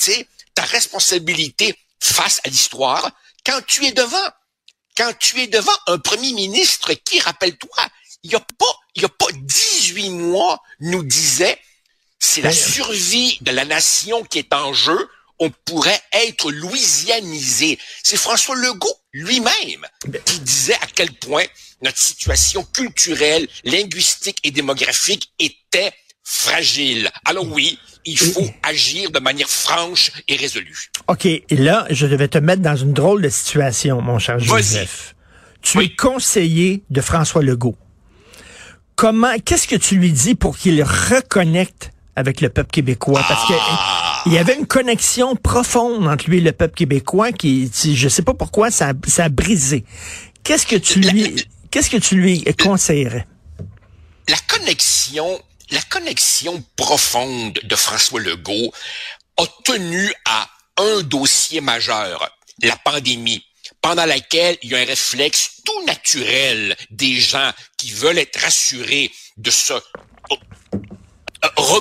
tu 0.00 0.12
sais, 0.12 0.28
ta 0.54 0.62
responsabilité 0.62 1.74
face 2.00 2.40
à 2.44 2.48
l'histoire, 2.48 3.10
quand 3.44 3.60
tu 3.66 3.84
es 3.86 3.92
devant, 3.92 4.28
quand 4.96 5.12
tu 5.18 5.40
es 5.40 5.46
devant 5.46 5.72
un 5.86 5.98
premier 5.98 6.32
ministre 6.32 6.92
qui, 6.92 7.20
rappelle-toi, 7.20 7.88
il 8.22 8.32
y 8.32 8.36
a 8.36 8.40
pas, 8.40 8.80
il 8.94 9.02
y 9.02 9.04
a 9.04 9.08
pas 9.08 9.26
18 9.32 10.10
mois, 10.10 10.62
nous 10.80 11.02
disait, 11.02 11.58
c'est 12.18 12.42
la 12.42 12.52
survie 12.52 13.38
de 13.40 13.50
la 13.50 13.64
nation 13.64 14.22
qui 14.24 14.38
est 14.38 14.52
en 14.52 14.72
jeu, 14.72 15.08
on 15.40 15.50
pourrait 15.50 16.00
être 16.12 16.52
louisianisé. 16.52 17.78
C'est 18.04 18.16
François 18.16 18.54
Legault 18.54 19.01
lui-même 19.12 19.86
qui 20.24 20.40
disait 20.40 20.74
à 20.74 20.86
quel 20.94 21.12
point 21.12 21.44
notre 21.82 21.98
situation 21.98 22.64
culturelle, 22.64 23.46
linguistique 23.64 24.38
et 24.44 24.50
démographique 24.50 25.32
était 25.38 25.92
fragile. 26.24 27.10
Alors 27.24 27.46
oui, 27.50 27.78
il 28.04 28.18
faut 28.18 28.48
agir 28.62 29.10
de 29.10 29.18
manière 29.18 29.48
franche 29.48 30.12
et 30.28 30.36
résolue. 30.36 30.90
OK, 31.08 31.26
et 31.26 31.44
là, 31.50 31.86
je 31.90 32.06
devais 32.06 32.28
te 32.28 32.38
mettre 32.38 32.62
dans 32.62 32.76
une 32.76 32.92
drôle 32.92 33.22
de 33.22 33.28
situation, 33.28 34.00
mon 34.00 34.18
cher 34.18 34.38
Joseph. 34.38 35.14
Tu 35.60 35.80
es 35.80 35.94
conseiller 35.94 36.82
de 36.90 37.00
François 37.00 37.42
Legault. 37.42 37.76
Comment, 38.96 39.38
qu'est-ce 39.44 39.68
que 39.68 39.76
tu 39.76 39.96
lui 39.96 40.12
dis 40.12 40.34
pour 40.34 40.56
qu'il 40.56 40.82
reconnecte 40.82 41.92
avec 42.16 42.40
le 42.40 42.48
peuple 42.48 42.70
québécois? 42.70 43.24
Parce 43.28 43.48
que 43.48 43.54
ah! 43.58 44.11
Il 44.26 44.32
y 44.32 44.38
avait 44.38 44.54
une 44.54 44.66
connexion 44.66 45.36
profonde 45.36 46.06
entre 46.06 46.28
lui 46.28 46.38
et 46.38 46.40
le 46.40 46.52
peuple 46.52 46.74
québécois 46.74 47.32
qui, 47.32 47.70
je 47.72 48.08
sais 48.08 48.22
pas 48.22 48.34
pourquoi, 48.34 48.70
ça, 48.70 48.92
ça 49.06 49.24
a 49.24 49.28
brisé. 49.28 49.84
Qu'est-ce 50.44 50.66
que 50.66 50.76
tu 50.76 51.00
lui, 51.00 51.44
qu'est-ce 51.70 51.90
que 51.90 51.96
tu 51.96 52.16
lui 52.16 52.44
conseillerais? 52.62 53.26
La 54.28 54.36
connexion, 54.48 55.40
la 55.70 55.82
connexion 55.82 56.62
profonde 56.76 57.58
de 57.62 57.76
François 57.76 58.20
Legault 58.20 58.72
a 59.38 59.44
tenu 59.64 60.12
à 60.24 60.48
un 60.76 61.02
dossier 61.02 61.60
majeur, 61.60 62.30
la 62.62 62.76
pandémie 62.76 63.44
pendant 63.82 64.06
laquelle 64.06 64.56
il 64.62 64.70
y 64.70 64.74
a 64.74 64.78
un 64.78 64.84
réflexe 64.84 65.62
tout 65.64 65.84
naturel 65.84 66.76
des 66.90 67.16
gens 67.16 67.50
qui 67.76 67.90
veulent 67.90 68.18
être 68.18 68.40
rassurés 68.40 69.10
de 69.36 69.50
ce 69.50 69.74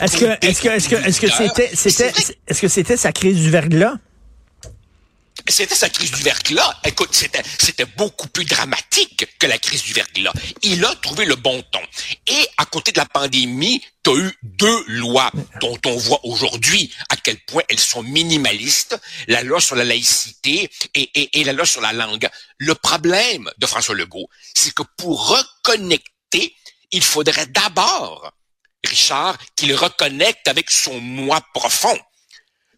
est-ce 0.02 0.18
que, 0.18 0.46
est-ce 0.46 0.62
que, 0.62 0.68
est-ce 0.70 0.90
que, 0.90 0.96
est-ce 0.96 1.22
que 1.22 1.30
c'était, 1.30 1.72
c'était, 1.76 2.14
est-ce 2.48 2.62
que 2.62 2.68
c'était 2.68 2.98
sa 2.98 3.12
crise 3.12 3.38
du 3.38 3.50
verglas? 3.50 3.98
C'était 5.48 5.76
sa 5.76 5.90
crise 5.90 6.12
du 6.12 6.22
verglas. 6.22 6.80
Écoute, 6.86 7.10
c'était, 7.14 7.42
c'était 7.58 7.86
beaucoup 7.86 8.28
plus 8.28 8.46
dramatique 8.46 9.26
que 9.40 9.48
la 9.48 9.58
crise 9.58 9.82
du 9.84 9.94
verglas. 9.94 10.34
Il 10.62 10.86
a 10.86 10.94
trouvé 10.96 11.26
le 11.26 11.36
bon 11.36 11.64
ton. 11.72 11.82
Et 12.28 12.48
à 12.58 12.66
côté 12.66 12.92
de 12.92 13.00
la 13.00 13.06
pandémie, 13.06 13.82
tu 14.04 14.12
as 14.12 14.16
eu 14.16 14.32
deux 14.44 14.84
lois 14.88 15.32
dont 15.60 15.78
on 15.86 15.96
voit 15.98 16.20
aujourd'hui 16.24 16.94
à 17.10 17.16
quel 17.16 17.38
point 17.46 17.64
elles 17.70 17.80
sont 17.80 18.04
minimalistes. 18.04 19.00
La 19.28 19.42
loi 19.42 19.60
sur 19.60 19.76
la 19.76 19.84
laïcité 19.84 20.70
et, 20.94 21.10
et, 21.16 21.40
et 21.40 21.44
la 21.44 21.54
loi 21.54 21.66
sur 21.66 21.82
la 21.82 21.94
langue. 21.94 22.30
Le 22.58 22.76
problème 22.76 23.50
de 23.58 23.66
François 23.66 23.96
Legault, 23.96 24.30
c'est 24.54 24.74
que 24.74 24.84
pour 24.98 25.28
reconnecter, 25.28 26.56
il 26.92 27.04
faudrait 27.04 27.48
d'abord 27.48 28.32
Richard, 28.86 29.38
qu'il 29.56 29.76
reconnecte 29.76 30.48
avec 30.48 30.72
son 30.72 31.00
moi 31.00 31.42
profond. 31.54 31.98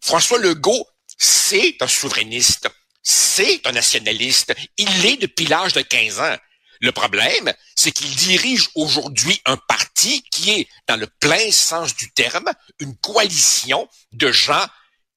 François 0.00 0.38
Legault, 0.38 0.86
c'est 1.18 1.76
un 1.80 1.88
souverainiste, 1.88 2.68
c'est 3.02 3.66
un 3.66 3.72
nationaliste, 3.72 4.54
il 4.76 5.02
l'est 5.02 5.16
depuis 5.16 5.46
l'âge 5.46 5.72
de 5.72 5.82
15 5.82 6.20
ans. 6.20 6.36
Le 6.80 6.92
problème, 6.92 7.52
c'est 7.74 7.92
qu'il 7.92 8.14
dirige 8.14 8.68
aujourd'hui 8.74 9.40
un 9.46 9.56
parti 9.56 10.22
qui 10.30 10.50
est, 10.50 10.68
dans 10.86 10.96
le 10.96 11.06
plein 11.06 11.50
sens 11.50 11.94
du 11.94 12.12
terme, 12.12 12.50
une 12.80 12.96
coalition 12.98 13.88
de 14.12 14.30
gens 14.30 14.66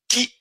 qui 0.08 0.32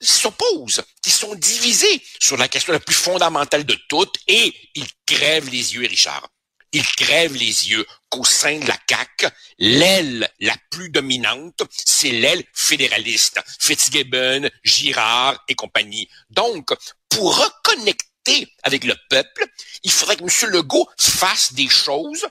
s'opposent, 0.00 0.82
qui 1.02 1.10
sont 1.10 1.34
divisés 1.34 2.02
sur 2.20 2.36
la 2.36 2.48
question 2.48 2.72
la 2.72 2.80
plus 2.80 2.94
fondamentale 2.94 3.64
de 3.64 3.78
toutes, 3.88 4.16
et 4.26 4.54
ils 4.74 4.88
crèvent 5.06 5.48
les 5.48 5.74
yeux, 5.74 5.86
Richard 5.86 6.28
il 6.74 6.86
crève 6.86 7.34
les 7.34 7.70
yeux 7.70 7.86
qu'au 8.10 8.24
sein 8.24 8.58
de 8.58 8.66
la 8.66 8.76
CAQ, 8.88 9.28
l'aile 9.58 10.28
la 10.40 10.54
plus 10.70 10.90
dominante, 10.90 11.62
c'est 11.70 12.10
l'aile 12.10 12.44
fédéraliste. 12.52 13.40
Fitzgibbon, 13.60 14.48
Girard 14.62 15.42
et 15.48 15.54
compagnie. 15.54 16.08
Donc, 16.30 16.68
pour 17.08 17.36
reconnecter 17.36 18.52
avec 18.62 18.84
le 18.84 18.94
peuple, 19.08 19.46
il 19.82 19.90
faudrait 19.90 20.16
que 20.16 20.24
M. 20.24 20.50
Legault 20.50 20.88
fasse 20.98 21.52
des 21.54 21.68
choses 21.68 22.26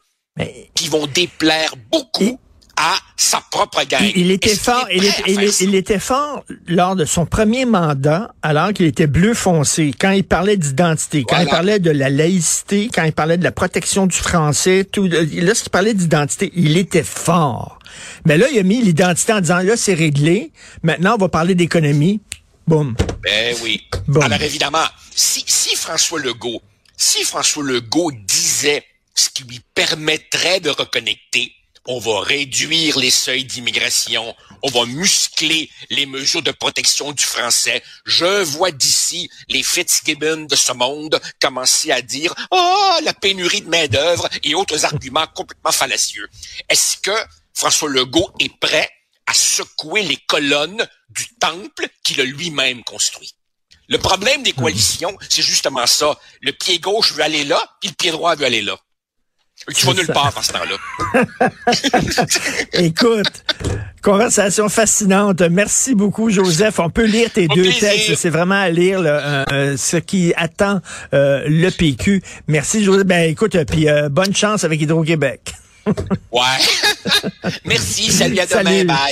qui 0.76 0.90
vont 0.90 1.08
déplaire 1.08 1.76
beaucoup 1.76 2.40
à 2.78 2.96
sa 3.16 3.42
propre 3.52 3.84
gang. 3.86 4.02
Il, 4.16 4.32
était 4.32 4.56
fort, 4.56 4.88
il, 4.92 5.04
il, 5.62 5.76
était 5.76 6.00
fort 6.00 6.44
lors 6.68 6.96
de 6.96 7.06
son 7.06 7.26
premier 7.26 7.66
mandat, 7.66 8.34
alors 8.42 8.74
qu'il 8.74 8.86
était 8.86 9.08
bleu 9.08 9.34
foncé, 9.34 9.94
quand 10.00 10.12
il 10.12 10.24
parlait 10.24 10.58
d'identité, 10.58 11.24
quand 11.28 11.40
il 11.40 11.48
parlait 11.48 11.80
de 11.80 11.92
la 11.92 12.10
laïcité, 12.10 12.90
quand 12.94 13.04
il 13.04 13.14
parlait 13.14 13.38
de 13.38 13.44
la 13.44 13.52
protection 13.52 14.08
du 14.08 14.18
français, 14.18 14.86
tout, 14.92 15.08
lorsqu'il 15.08 15.70
parlait 15.70 15.94
d'identité, 15.94 16.52
il 16.56 16.78
était 16.78 17.04
fort. 17.04 17.80
Mais 18.26 18.38
là, 18.38 18.48
il 18.52 18.58
a 18.58 18.64
mis 18.64 18.82
l'identité 18.82 19.34
en 19.34 19.42
disant, 19.42 19.60
là, 19.60 19.78
c'est 19.78 19.94
réglé, 19.94 20.52
maintenant, 20.82 21.16
on 21.16 21.18
va 21.18 21.30
parler 21.30 21.56
d'économie. 21.56 22.22
Boum. 22.66 22.96
Ben 23.22 23.56
oui. 23.64 23.82
Alors 24.22 24.42
évidemment, 24.42 24.86
si, 25.14 25.44
si 25.46 25.76
François 25.76 26.20
Legault, 26.20 26.62
si 26.96 27.24
François 27.24 27.64
Legault 27.64 28.12
disait 28.26 28.86
ce 29.14 29.30
qui 29.30 29.44
lui 29.44 29.60
permettrait 29.76 30.60
de 30.62 30.70
reconnecter, 30.70 31.54
on 31.88 32.00
va 32.00 32.22
réduire 32.22 32.98
les 32.98 33.12
seuils 33.12 33.44
d'immigration, 33.44 34.36
on 34.62 34.70
va 34.70 34.86
muscler 34.86 35.70
les 35.90 36.06
mesures 36.06 36.42
de 36.42 36.52
protection 36.52 37.12
du 37.12 37.24
français. 37.24 37.84
Je 38.06 38.44
vois 38.44 38.72
d'ici 38.72 39.30
les 39.50 39.64
Fitzgibbon 39.64 40.46
de 40.46 40.56
ce 40.56 40.72
monde 40.72 41.20
commencer 41.42 41.92
à 41.92 42.02
dire 42.02 42.34
«Oh, 42.52 42.98
la 43.04 43.14
pénurie 43.14 43.62
de 43.62 43.70
main-d'œuvre» 43.70 44.30
et 44.44 44.56
autres 44.56 44.86
arguments 44.86 45.28
complètement 45.28 45.72
fallacieux. 45.72 46.30
Est-ce 46.70 46.98
que 46.98 47.16
François 47.54 47.90
Legault 47.90 48.32
est 48.40 48.58
prêt 48.60 48.90
à 49.28 49.34
secouer 49.34 50.04
les 50.04 50.18
colonnes 50.18 50.88
du 51.10 51.28
temple 51.36 51.88
qu'il 52.04 52.22
a 52.22 52.24
lui-même 52.24 52.84
construit? 52.84 53.36
Le 53.90 53.98
problème 53.98 54.44
des 54.44 54.54
coalitions, 54.54 55.18
c'est 55.30 55.42
justement 55.42 55.86
ça. 55.86 56.18
Le 56.42 56.54
pied 56.54 56.80
gauche 56.80 57.12
veut 57.12 57.24
aller 57.24 57.44
là, 57.44 57.62
puis 57.82 57.90
le 57.90 57.96
pied 57.96 58.12
droit 58.12 58.36
veut 58.36 58.46
aller 58.46 58.62
là. 58.62 58.80
Tu 59.76 59.86
vas 59.86 59.94
nulle 59.94 60.08
part 60.08 60.34
à 60.38 60.42
ce 60.42 60.52
temps-là. 60.52 61.24
Écoute, 62.74 63.44
conversation 64.02 64.68
fascinante. 64.68 65.42
Merci 65.42 65.96
beaucoup, 65.96 66.30
Joseph. 66.30 66.80
On 66.80 66.90
peut 66.90 67.06
lire 67.06 67.32
tes 67.32 67.48
deux 67.48 67.72
textes. 67.72 68.16
C'est 68.16 68.30
vraiment 68.30 68.60
à 68.60 68.70
lire 68.70 69.00
euh, 69.00 69.44
euh, 69.52 69.78
ce 69.78 69.98
qui 69.98 70.34
attend 70.36 70.82
euh, 71.14 71.44
le 71.48 71.70
PQ. 71.70 72.22
Merci, 72.48 72.84
Joseph. 72.84 73.08
Ben 73.08 73.30
écoute, 73.30 73.58
puis 73.66 73.88
bonne 74.12 74.36
chance 74.36 74.64
avec 74.64 74.82
Hydro-Québec. 74.82 75.54
ouais. 76.32 76.42
Merci. 77.66 78.12
Salut 78.12 78.40
à 78.40 78.46
demain. 78.46 78.86
Bye. 78.86 79.12